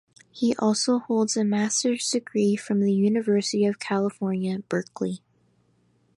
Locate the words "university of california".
2.91-4.57